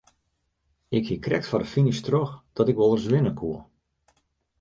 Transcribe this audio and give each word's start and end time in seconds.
Ik 0.97 1.05
hie 1.09 1.19
krekt 1.25 1.49
foar 1.49 1.63
de 1.63 1.69
finish 1.73 2.01
troch 2.07 2.31
dat 2.55 2.69
ik 2.71 2.77
wol 2.79 2.93
ris 2.95 3.11
winne 3.13 3.33
koe. 3.39 3.57